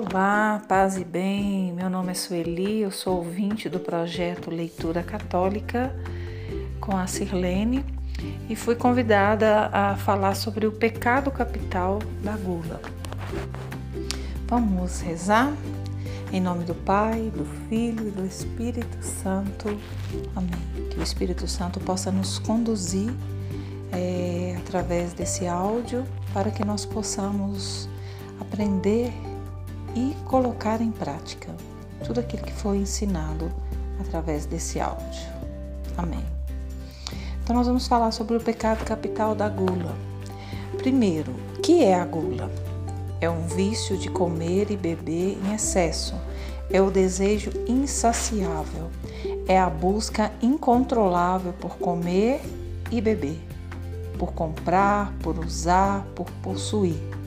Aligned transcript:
Olá, 0.00 0.62
paz 0.68 0.96
e 0.96 1.04
bem. 1.04 1.72
Meu 1.72 1.90
nome 1.90 2.12
é 2.12 2.14
Sueli, 2.14 2.82
eu 2.82 2.90
sou 2.92 3.16
ouvinte 3.16 3.68
do 3.68 3.80
projeto 3.80 4.48
Leitura 4.48 5.02
Católica 5.02 5.92
com 6.80 6.96
a 6.96 7.08
Sirlene 7.08 7.84
e 8.48 8.54
fui 8.54 8.76
convidada 8.76 9.68
a 9.72 9.96
falar 9.96 10.36
sobre 10.36 10.68
o 10.68 10.70
pecado 10.70 11.32
capital 11.32 11.98
da 12.22 12.36
gula. 12.36 12.80
Vamos 14.46 15.00
rezar? 15.00 15.52
Em 16.32 16.40
nome 16.40 16.62
do 16.62 16.76
Pai, 16.76 17.32
do 17.34 17.44
Filho 17.68 18.06
e 18.06 18.12
do 18.12 18.24
Espírito 18.24 19.02
Santo. 19.02 19.66
Amém. 20.36 20.88
Que 20.90 21.00
o 21.00 21.02
Espírito 21.02 21.48
Santo 21.48 21.80
possa 21.80 22.12
nos 22.12 22.38
conduzir 22.38 23.12
é, 23.90 24.54
através 24.60 25.12
desse 25.12 25.48
áudio 25.48 26.04
para 26.32 26.52
que 26.52 26.64
nós 26.64 26.86
possamos 26.86 27.88
aprender 28.40 29.12
e 29.98 30.14
colocar 30.26 30.80
em 30.80 30.92
prática 30.92 31.52
tudo 32.04 32.20
aquilo 32.20 32.44
que 32.44 32.52
foi 32.52 32.76
ensinado 32.78 33.50
através 34.00 34.46
desse 34.46 34.78
áudio. 34.78 35.28
Amém. 35.96 36.24
Então, 37.42 37.56
nós 37.56 37.66
vamos 37.66 37.88
falar 37.88 38.12
sobre 38.12 38.36
o 38.36 38.40
pecado 38.40 38.84
capital 38.84 39.34
da 39.34 39.48
gula. 39.48 39.96
Primeiro, 40.76 41.32
o 41.56 41.60
que 41.60 41.82
é 41.82 41.94
a 41.94 42.04
gula? 42.04 42.50
É 43.20 43.28
um 43.28 43.46
vício 43.48 43.98
de 43.98 44.08
comer 44.08 44.70
e 44.70 44.76
beber 44.76 45.36
em 45.44 45.54
excesso. 45.54 46.14
É 46.70 46.80
o 46.80 46.90
desejo 46.90 47.50
insaciável. 47.66 48.90
É 49.48 49.58
a 49.58 49.68
busca 49.68 50.30
incontrolável 50.40 51.52
por 51.54 51.78
comer 51.78 52.40
e 52.92 53.00
beber, 53.00 53.40
por 54.18 54.32
comprar, 54.32 55.12
por 55.20 55.38
usar, 55.38 56.06
por 56.14 56.30
possuir. 56.42 57.17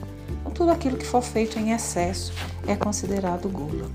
Tudo 0.54 0.70
aquilo 0.70 0.96
que 0.96 1.06
for 1.06 1.22
feito 1.22 1.58
em 1.58 1.72
excesso 1.72 2.32
é 2.66 2.76
considerado 2.76 3.48
gula. 3.48 3.90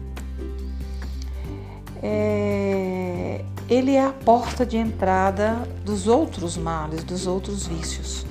É, 2.02 3.44
ele 3.69 3.95
é 3.95 4.05
a 4.05 4.11
porta 4.11 4.66
de 4.66 4.77
entrada 4.77 5.67
dos 5.83 6.08
outros 6.08 6.58
males, 6.58 7.03
dos 7.03 7.27
outros 7.27 7.67
vícios. 7.67 8.25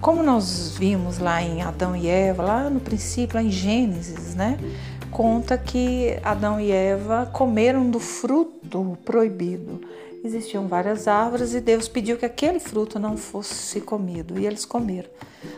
Como 0.00 0.22
nós 0.22 0.74
vimos 0.78 1.18
lá 1.18 1.42
em 1.42 1.62
Adão 1.62 1.94
e 1.94 2.08
Eva, 2.08 2.42
lá 2.42 2.70
no 2.70 2.80
princípio, 2.80 3.36
lá 3.36 3.42
em 3.42 3.50
Gênesis, 3.50 4.34
né? 4.34 4.58
Conta 5.10 5.58
que 5.58 6.18
Adão 6.22 6.58
e 6.58 6.70
Eva 6.70 7.26
comeram 7.26 7.90
do 7.90 8.00
fruto 8.00 8.96
proibido. 9.04 9.80
Existiam 10.22 10.68
várias 10.68 11.08
árvores 11.08 11.54
e 11.54 11.60
Deus 11.62 11.88
pediu 11.88 12.18
que 12.18 12.26
aquele 12.26 12.60
fruto 12.60 12.98
não 12.98 13.16
fosse 13.16 13.80
comido 13.80 14.38
e 14.38 14.46
eles 14.46 14.66
comeram. 14.66 15.08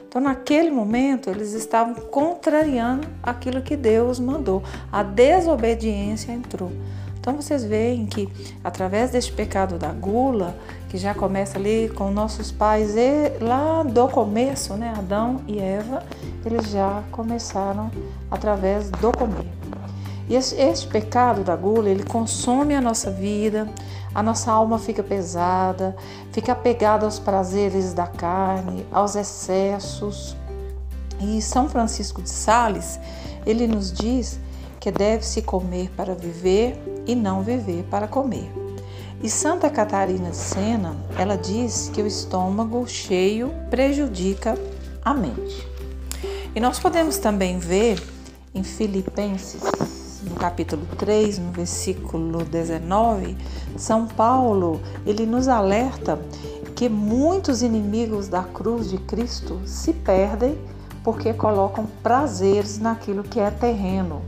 Então, 0.06 0.20
naquele 0.20 0.70
momento, 0.70 1.28
eles 1.28 1.52
estavam 1.52 1.94
contrariando 1.94 3.08
aquilo 3.20 3.60
que 3.60 3.76
Deus 3.76 4.20
mandou. 4.20 4.62
A 4.92 5.02
desobediência 5.02 6.30
entrou. 6.30 6.70
Então, 7.18 7.34
vocês 7.34 7.64
veem 7.64 8.06
que 8.06 8.28
através 8.62 9.10
deste 9.10 9.32
pecado 9.32 9.78
da 9.78 9.92
gula, 9.92 10.56
que 10.88 10.96
já 10.96 11.12
começa 11.12 11.58
ali 11.58 11.88
com 11.96 12.10
nossos 12.12 12.52
pais, 12.52 12.94
lá 13.40 13.82
do 13.82 14.06
começo, 14.08 14.74
né, 14.74 14.94
Adão 14.96 15.40
e 15.48 15.58
Eva, 15.58 16.04
eles 16.44 16.70
já 16.70 17.02
começaram 17.10 17.90
através 18.30 18.90
do 18.90 19.10
comer. 19.10 19.61
E 20.32 20.34
este 20.34 20.86
pecado 20.86 21.44
da 21.44 21.54
gula, 21.54 21.90
ele 21.90 22.04
consome 22.04 22.74
a 22.74 22.80
nossa 22.80 23.10
vida, 23.10 23.68
a 24.14 24.22
nossa 24.22 24.50
alma 24.50 24.78
fica 24.78 25.02
pesada, 25.02 25.94
fica 26.32 26.52
apegada 26.52 27.04
aos 27.04 27.18
prazeres 27.18 27.92
da 27.92 28.06
carne, 28.06 28.86
aos 28.90 29.14
excessos. 29.14 30.34
E 31.20 31.42
São 31.42 31.68
Francisco 31.68 32.22
de 32.22 32.30
Sales, 32.30 32.98
ele 33.44 33.66
nos 33.66 33.92
diz 33.92 34.40
que 34.80 34.90
deve-se 34.90 35.42
comer 35.42 35.90
para 35.94 36.14
viver 36.14 36.82
e 37.06 37.14
não 37.14 37.42
viver 37.42 37.84
para 37.90 38.08
comer. 38.08 38.50
E 39.22 39.28
Santa 39.28 39.68
Catarina 39.68 40.30
de 40.30 40.36
Sena, 40.36 40.96
ela 41.18 41.36
diz 41.36 41.90
que 41.92 42.00
o 42.00 42.06
estômago 42.06 42.88
cheio 42.88 43.52
prejudica 43.68 44.58
a 45.04 45.12
mente. 45.12 45.68
E 46.54 46.58
nós 46.58 46.78
podemos 46.78 47.18
também 47.18 47.58
ver 47.58 48.02
em 48.54 48.62
Filipenses 48.62 49.60
no 50.28 50.36
capítulo 50.36 50.82
3, 50.98 51.38
no 51.38 51.52
versículo 51.52 52.44
19, 52.44 53.36
São 53.76 54.06
Paulo, 54.06 54.80
ele 55.06 55.26
nos 55.26 55.48
alerta 55.48 56.18
que 56.74 56.88
muitos 56.88 57.62
inimigos 57.62 58.28
da 58.28 58.42
cruz 58.42 58.90
de 58.90 58.98
Cristo 58.98 59.60
se 59.64 59.92
perdem 59.92 60.58
porque 61.04 61.32
colocam 61.32 61.86
prazeres 62.02 62.78
naquilo 62.78 63.22
que 63.22 63.40
é 63.40 63.50
terreno, 63.50 64.22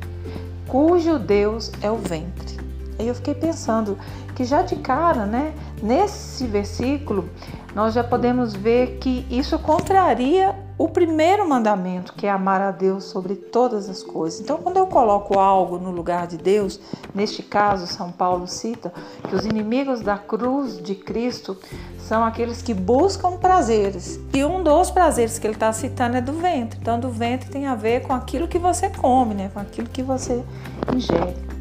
cujo 0.67 1.19
Deus 1.19 1.71
é 1.81 1.91
o 1.91 1.97
ventre. 1.97 2.59
Aí 2.99 3.09
eu 3.09 3.15
fiquei 3.15 3.35
pensando 3.35 3.99
que 4.35 4.45
já 4.45 4.63
de 4.63 4.77
cara, 4.77 5.27
né, 5.27 5.55
nesse 5.83 6.47
versículo, 6.47 7.29
nós 7.75 7.95
já 7.95 8.05
podemos 8.05 8.55
ver 8.55 8.99
que 8.99 9.27
isso 9.31 9.59
contraria 9.59 10.55
o 10.77 10.89
primeiro 10.89 11.49
mandamento, 11.49 12.13
que 12.15 12.27
é 12.27 12.31
amar 12.31 12.61
a 12.61 12.73
Deus 12.73 13.05
sobre 13.05 13.37
todas 13.37 13.89
as 13.89 14.03
coisas. 14.03 14.41
Então, 14.41 14.59
quando 14.59 14.77
eu 14.77 14.87
coloco 14.87 15.39
algo 15.39 15.79
no 15.79 15.91
lugar 15.91 16.27
de 16.27 16.37
Deus, 16.37 16.81
neste 17.15 17.43
caso, 17.43 17.87
São 17.87 18.11
Paulo 18.11 18.47
cita 18.49 18.93
que 19.29 19.37
os 19.37 19.47
inimigos 19.47 20.01
da 20.01 20.19
cruz 20.19 20.83
de 20.83 20.97
Cristo 20.97 21.57
são 21.99 22.25
aqueles 22.25 22.61
que 22.61 22.75
buscam 22.75 23.37
prazeres. 23.37 24.19
E 24.33 24.45
um 24.45 24.65
dos 24.65 24.91
prazeres 24.91 25.39
que 25.39 25.47
ele 25.47 25.55
está 25.55 25.73
citando 25.73 26.17
é 26.17 26.21
do 26.21 26.33
ventre. 26.33 26.79
Então, 26.81 26.99
do 26.99 27.09
ventre 27.09 27.49
tem 27.49 27.67
a 27.67 27.77
ver 27.77 28.03
com 28.03 28.13
aquilo 28.13 28.49
que 28.49 28.59
você 28.59 28.91
come, 28.91 29.35
né? 29.35 29.51
com 29.55 29.61
aquilo 29.61 29.89
que 29.89 30.03
você 30.03 30.45
ingere. 30.93 31.54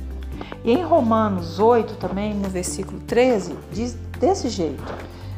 E 0.64 0.72
em 0.72 0.84
Romanos 0.84 1.60
8, 1.60 1.96
também, 1.96 2.34
no 2.34 2.50
versículo 2.50 3.00
13, 3.02 3.58
diz 3.72 3.98
desse 4.20 4.48
jeito: 4.50 4.84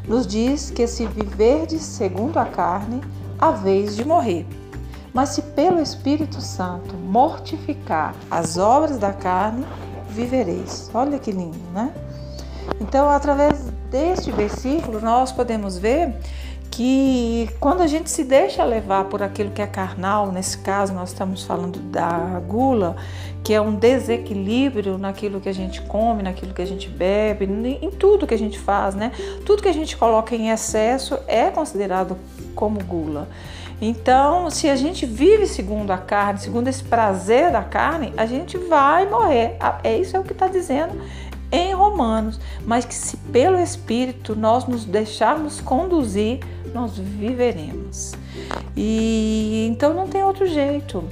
nos 0.07 0.27
diz 0.27 0.69
que 0.69 0.85
se 0.85 1.07
viverdes 1.07 1.81
segundo 1.81 2.37
a 2.37 2.45
carne, 2.45 3.01
a 3.39 3.49
vez 3.51 3.95
de 3.95 4.05
morrer. 4.05 4.45
Mas 5.13 5.29
se 5.29 5.41
pelo 5.41 5.81
Espírito 5.81 6.41
Santo 6.41 6.93
mortificar 6.95 8.13
as 8.29 8.57
obras 8.57 8.97
da 8.97 9.13
carne, 9.13 9.65
vivereis. 10.09 10.91
Olha 10.93 11.17
que 11.17 11.31
lindo, 11.31 11.57
né? 11.73 11.91
Então, 12.79 13.09
através 13.09 13.71
deste 13.89 14.31
versículo, 14.31 14.99
nós 15.01 15.31
podemos 15.31 15.77
ver 15.77 16.15
que 16.75 17.49
quando 17.57 17.81
a 17.81 17.87
gente 17.87 18.09
se 18.09 18.21
deixa 18.25 18.61
levar 18.65 19.05
por 19.05 19.23
aquilo 19.23 19.49
que 19.49 19.61
é 19.61 19.65
carnal, 19.65 20.29
nesse 20.33 20.57
caso 20.57 20.93
nós 20.93 21.11
estamos 21.11 21.41
falando 21.41 21.79
da 21.79 22.41
gula, 22.45 22.97
que 23.45 23.53
é 23.53 23.61
um 23.61 23.75
desequilíbrio 23.75 24.97
naquilo 24.97 25.39
que 25.39 25.47
a 25.47 25.53
gente 25.53 25.81
come, 25.83 26.21
naquilo 26.21 26.53
que 26.53 26.61
a 26.61 26.67
gente 26.67 26.89
bebe, 26.89 27.45
em 27.81 27.89
tudo 27.91 28.27
que 28.27 28.33
a 28.33 28.37
gente 28.37 28.59
faz, 28.59 28.93
né? 28.93 29.13
Tudo 29.45 29.63
que 29.63 29.69
a 29.69 29.73
gente 29.73 29.95
coloca 29.95 30.35
em 30.35 30.49
excesso 30.49 31.17
é 31.27 31.49
considerado 31.49 32.17
como 32.53 32.83
gula. 32.83 33.29
Então, 33.81 34.51
se 34.51 34.69
a 34.69 34.75
gente 34.75 35.05
vive 35.05 35.47
segundo 35.47 35.91
a 35.91 35.97
carne, 35.97 36.41
segundo 36.41 36.67
esse 36.67 36.83
prazer 36.83 37.53
da 37.53 37.63
carne, 37.63 38.13
a 38.17 38.25
gente 38.25 38.57
vai 38.57 39.09
morrer. 39.09 39.55
É 39.81 39.97
isso 39.97 40.17
é 40.17 40.19
o 40.19 40.23
que 40.23 40.33
está 40.33 40.49
dizendo 40.49 41.01
em 41.51 41.73
Romanos. 41.73 42.37
Mas 42.65 42.83
que 42.83 42.93
se 42.93 43.15
pelo 43.15 43.57
Espírito 43.59 44.35
nós 44.35 44.65
nos 44.65 44.83
deixarmos 44.83 45.61
conduzir, 45.61 46.39
nós 46.75 46.97
viveremos. 46.97 48.11
E 48.75 49.65
então 49.71 49.93
não 49.93 50.07
tem 50.07 50.23
outro 50.23 50.45
jeito. 50.45 51.03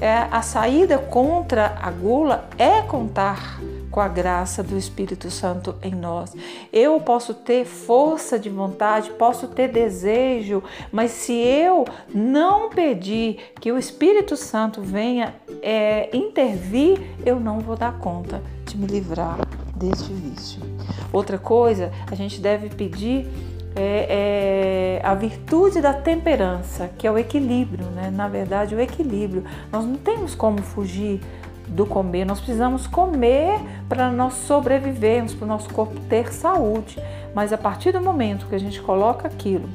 É, 0.00 0.28
a 0.30 0.40
saída 0.42 0.96
contra 0.96 1.76
a 1.82 1.90
gula 1.90 2.48
é 2.56 2.80
contar 2.82 3.60
com 3.90 4.00
a 4.00 4.06
graça 4.06 4.62
do 4.62 4.78
Espírito 4.78 5.28
Santo 5.28 5.74
em 5.82 5.92
nós. 5.92 6.32
Eu 6.72 7.00
posso 7.00 7.34
ter 7.34 7.64
força 7.64 8.38
de 8.38 8.48
vontade, 8.48 9.10
posso 9.10 9.48
ter 9.48 9.68
desejo, 9.68 10.62
mas 10.92 11.10
se 11.10 11.32
eu 11.32 11.84
não 12.14 12.70
pedir 12.70 13.52
que 13.60 13.72
o 13.72 13.78
Espírito 13.78 14.36
Santo 14.36 14.82
venha 14.82 15.34
é, 15.60 16.16
intervir, 16.16 17.00
eu 17.26 17.40
não 17.40 17.58
vou 17.58 17.74
dar 17.74 17.98
conta 17.98 18.40
de 18.66 18.78
me 18.78 18.86
livrar 18.86 19.38
deste 19.74 20.12
vício. 20.12 20.60
Outra 21.12 21.38
coisa, 21.38 21.90
a 22.08 22.14
gente 22.14 22.40
deve 22.40 22.68
pedir 22.68 23.26
é, 23.80 25.00
é, 25.00 25.00
a 25.04 25.14
virtude 25.14 25.80
da 25.80 25.94
temperança, 25.94 26.90
que 26.98 27.06
é 27.06 27.10
o 27.10 27.16
equilíbrio, 27.16 27.86
né? 27.90 28.10
Na 28.10 28.26
verdade, 28.26 28.74
o 28.74 28.80
equilíbrio. 28.80 29.44
Nós 29.70 29.84
não 29.84 29.94
temos 29.94 30.34
como 30.34 30.60
fugir 30.60 31.20
do 31.68 31.86
comer. 31.86 32.24
Nós 32.24 32.40
precisamos 32.40 32.88
comer 32.88 33.60
para 33.88 34.10
nós 34.10 34.34
sobrevivermos, 34.34 35.32
para 35.32 35.44
o 35.44 35.48
nosso 35.48 35.72
corpo 35.72 35.94
ter 36.08 36.32
saúde. 36.32 37.00
Mas 37.32 37.52
a 37.52 37.58
partir 37.58 37.92
do 37.92 38.00
momento 38.00 38.46
que 38.46 38.54
a 38.56 38.58
gente 38.58 38.80
coloca 38.80 39.28
aquilo 39.28 39.68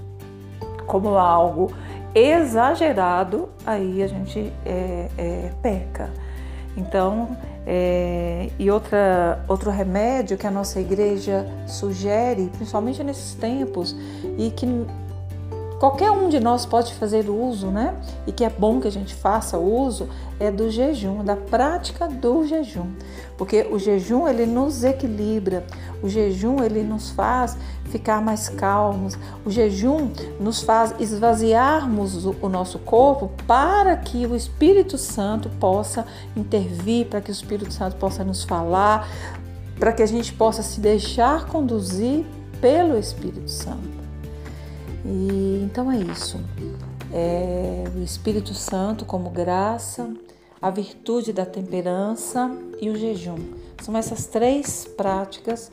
como 0.85 1.17
algo 1.17 1.71
exagerado, 2.13 3.47
aí 3.65 4.03
a 4.03 4.07
gente 4.07 4.51
é, 4.65 5.07
é, 5.17 5.51
peca. 5.61 6.11
Então, 6.75 7.37
é, 7.65 8.49
e 8.59 8.69
outra, 8.69 9.43
outro 9.47 9.71
remédio 9.71 10.37
que 10.37 10.45
a 10.45 10.51
nossa 10.51 10.79
igreja 10.79 11.45
sugere, 11.65 12.49
principalmente 12.55 13.03
nesses 13.03 13.33
tempos, 13.35 13.95
e 14.37 14.51
que 14.51 14.65
qualquer 15.83 16.11
um 16.11 16.29
de 16.29 16.39
nós 16.39 16.65
pode 16.65 16.93
fazer 16.93 17.29
uso, 17.29 17.67
né? 17.67 17.93
E 18.25 18.31
que 18.31 18.45
é 18.45 18.49
bom 18.49 18.79
que 18.79 18.87
a 18.87 18.91
gente 18.91 19.13
faça 19.13 19.57
uso 19.57 20.07
é 20.39 20.49
do 20.49 20.71
jejum, 20.71 21.25
da 21.25 21.35
prática 21.35 22.07
do 22.07 22.47
jejum. 22.47 22.87
Porque 23.37 23.67
o 23.69 23.77
jejum 23.77 24.25
ele 24.25 24.45
nos 24.45 24.85
equilibra, 24.85 25.65
o 26.01 26.07
jejum 26.07 26.63
ele 26.63 26.83
nos 26.83 27.09
faz 27.09 27.57
ficar 27.89 28.21
mais 28.21 28.47
calmos, 28.47 29.17
o 29.43 29.51
jejum 29.51 30.09
nos 30.39 30.61
faz 30.61 30.95
esvaziarmos 31.01 32.23
o 32.23 32.47
nosso 32.47 32.79
corpo 32.79 33.29
para 33.45 33.97
que 33.97 34.25
o 34.25 34.37
Espírito 34.37 34.97
Santo 34.97 35.49
possa 35.59 36.05
intervir, 36.33 37.07
para 37.07 37.19
que 37.19 37.29
o 37.29 37.33
Espírito 37.33 37.73
Santo 37.73 37.97
possa 37.97 38.23
nos 38.23 38.45
falar, 38.45 39.05
para 39.77 39.91
que 39.91 40.01
a 40.01 40.07
gente 40.07 40.31
possa 40.31 40.63
se 40.63 40.79
deixar 40.79 41.45
conduzir 41.47 42.25
pelo 42.61 42.97
Espírito 42.97 43.51
Santo. 43.51 44.02
E 45.05 45.61
então 45.63 45.91
é 45.91 45.97
isso. 45.97 46.39
É 47.11 47.83
o 47.95 48.01
Espírito 48.01 48.53
Santo 48.53 49.05
como 49.05 49.29
graça, 49.29 50.09
a 50.61 50.69
virtude 50.69 51.33
da 51.33 51.45
temperança 51.45 52.49
e 52.81 52.89
o 52.89 52.95
jejum. 52.95 53.37
São 53.81 53.97
essas 53.97 54.25
três 54.27 54.85
práticas 54.85 55.69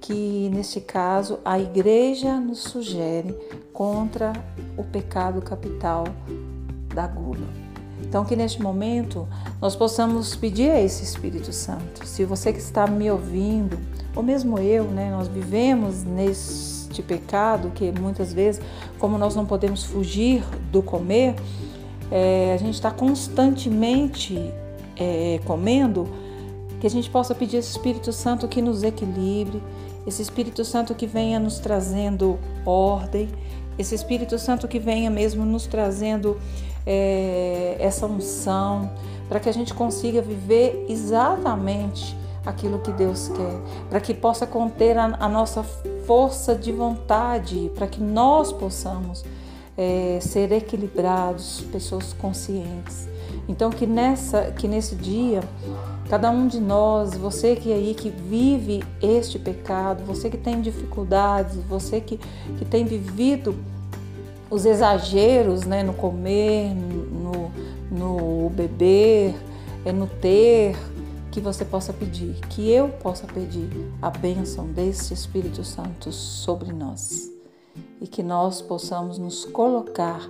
que, 0.00 0.48
neste 0.54 0.80
caso, 0.80 1.40
a 1.44 1.58
igreja 1.58 2.38
nos 2.38 2.60
sugere 2.60 3.36
contra 3.72 4.32
o 4.76 4.84
pecado 4.84 5.42
capital 5.42 6.04
da 6.94 7.06
gula. 7.06 7.46
Então, 8.00 8.24
que 8.24 8.36
neste 8.36 8.62
momento 8.62 9.28
nós 9.60 9.74
possamos 9.74 10.36
pedir 10.36 10.70
a 10.70 10.80
esse 10.80 11.02
Espírito 11.02 11.52
Santo. 11.52 12.06
Se 12.06 12.24
você 12.24 12.52
que 12.52 12.60
está 12.60 12.86
me 12.86 13.10
ouvindo, 13.10 13.76
ou 14.14 14.22
mesmo 14.22 14.58
eu, 14.58 14.84
né, 14.84 15.10
nós 15.10 15.26
vivemos 15.28 16.04
neste 16.88 17.02
pecado 17.02 17.70
que 17.74 17.92
muitas 17.92 18.32
vezes, 18.32 18.60
como 18.98 19.18
nós 19.18 19.36
não 19.36 19.44
podemos 19.44 19.84
fugir 19.84 20.42
do 20.72 20.82
comer, 20.82 21.34
é, 22.10 22.52
a 22.54 22.56
gente 22.56 22.74
está 22.74 22.90
constantemente 22.90 24.52
é, 24.96 25.38
comendo, 25.44 26.08
que 26.80 26.86
a 26.86 26.90
gente 26.90 27.10
possa 27.10 27.34
pedir 27.34 27.58
esse 27.58 27.70
Espírito 27.70 28.12
Santo 28.12 28.48
que 28.48 28.62
nos 28.62 28.82
equilibre, 28.82 29.62
esse 30.06 30.22
Espírito 30.22 30.64
Santo 30.64 30.94
que 30.94 31.06
venha 31.06 31.38
nos 31.38 31.58
trazendo 31.58 32.38
ordem, 32.64 33.28
esse 33.78 33.94
Espírito 33.94 34.38
Santo 34.38 34.66
que 34.66 34.78
venha 34.78 35.10
mesmo 35.10 35.44
nos 35.44 35.66
trazendo 35.66 36.38
é, 36.86 37.76
essa 37.78 38.06
unção, 38.06 38.90
para 39.28 39.38
que 39.38 39.48
a 39.48 39.52
gente 39.52 39.74
consiga 39.74 40.22
viver 40.22 40.86
exatamente 40.88 42.16
aquilo 42.46 42.78
que 42.78 42.92
Deus 42.92 43.28
quer, 43.28 43.60
para 43.90 44.00
que 44.00 44.14
possa 44.14 44.46
conter 44.46 44.96
a, 44.96 45.16
a 45.20 45.28
nossa 45.28 45.62
força 46.08 46.54
de 46.54 46.72
vontade, 46.72 47.70
para 47.74 47.86
que 47.86 48.00
nós 48.00 48.50
possamos 48.50 49.22
é, 49.76 50.18
ser 50.22 50.50
equilibrados, 50.52 51.60
pessoas 51.70 52.14
conscientes. 52.14 53.06
Então 53.46 53.68
que 53.68 53.86
nessa, 53.86 54.50
que 54.52 54.66
nesse 54.66 54.96
dia, 54.96 55.42
cada 56.08 56.30
um 56.30 56.48
de 56.48 56.60
nós, 56.60 57.14
você 57.14 57.54
que 57.54 57.70
aí 57.70 57.92
que 57.92 58.08
vive 58.08 58.82
este 59.02 59.38
pecado, 59.38 60.02
você 60.06 60.30
que 60.30 60.38
tem 60.38 60.62
dificuldades, 60.62 61.56
você 61.68 62.00
que, 62.00 62.18
que 62.56 62.64
tem 62.64 62.86
vivido 62.86 63.54
os 64.50 64.64
exageros 64.64 65.64
né, 65.66 65.82
no 65.82 65.92
comer, 65.92 66.74
no, 66.74 67.52
no 67.90 68.48
beber, 68.48 69.34
é 69.84 69.92
no 69.92 70.06
ter, 70.06 70.74
que 71.30 71.40
você 71.40 71.64
possa 71.64 71.92
pedir, 71.92 72.34
que 72.48 72.70
eu 72.70 72.88
possa 72.88 73.26
pedir 73.26 73.68
a 74.00 74.10
bênção 74.10 74.66
deste 74.66 75.12
Espírito 75.12 75.64
Santo 75.64 76.10
sobre 76.10 76.72
nós 76.72 77.30
e 78.00 78.06
que 78.06 78.22
nós 78.22 78.62
possamos 78.62 79.18
nos 79.18 79.44
colocar 79.44 80.28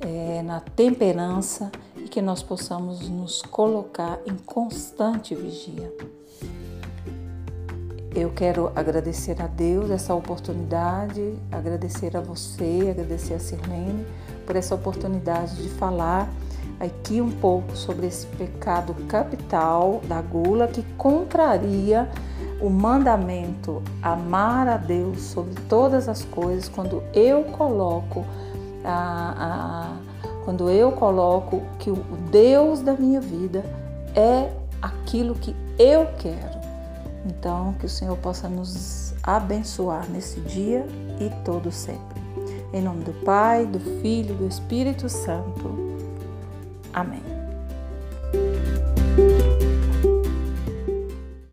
é, 0.00 0.42
na 0.42 0.60
temperança 0.60 1.70
e 1.96 2.08
que 2.08 2.22
nós 2.22 2.42
possamos 2.42 3.08
nos 3.08 3.42
colocar 3.42 4.20
em 4.26 4.36
constante 4.36 5.34
vigia. 5.34 5.92
Eu 8.14 8.30
quero 8.30 8.72
agradecer 8.74 9.40
a 9.40 9.46
Deus 9.46 9.90
essa 9.90 10.14
oportunidade, 10.14 11.36
agradecer 11.52 12.16
a 12.16 12.20
você, 12.20 12.88
agradecer 12.90 13.34
a 13.34 13.38
Sirlene 13.38 14.06
por 14.46 14.56
essa 14.56 14.74
oportunidade 14.74 15.62
de 15.62 15.68
falar 15.68 16.28
aqui 16.80 17.20
um 17.20 17.30
pouco 17.30 17.76
sobre 17.76 18.06
esse 18.06 18.26
pecado 18.26 18.94
capital 19.06 20.00
da 20.06 20.20
gula 20.20 20.68
que 20.68 20.82
contraria 20.96 22.08
o 22.60 22.70
mandamento 22.70 23.82
amar 24.02 24.68
a 24.68 24.76
Deus 24.76 25.20
sobre 25.20 25.54
todas 25.68 26.08
as 26.08 26.24
coisas 26.24 26.68
quando 26.68 27.02
eu 27.12 27.44
coloco 27.44 28.24
a, 28.84 29.34
a, 29.38 29.96
quando 30.44 30.70
eu 30.70 30.92
coloco 30.92 31.62
que 31.78 31.90
o 31.90 31.96
Deus 32.30 32.80
da 32.80 32.94
minha 32.94 33.20
vida 33.20 33.64
é 34.14 34.50
aquilo 34.80 35.34
que 35.34 35.54
eu 35.78 36.06
quero. 36.18 36.58
Então, 37.26 37.74
que 37.74 37.86
o 37.86 37.88
Senhor 37.88 38.16
possa 38.16 38.48
nos 38.48 39.14
abençoar 39.22 40.08
nesse 40.08 40.40
dia 40.40 40.86
e 41.20 41.28
todo 41.44 41.70
sempre. 41.70 42.18
Em 42.72 42.80
nome 42.80 43.04
do 43.04 43.12
Pai, 43.24 43.66
do 43.66 43.78
Filho 44.00 44.34
do 44.34 44.46
Espírito 44.46 45.08
Santo. 45.08 45.87
Amém. 46.92 47.37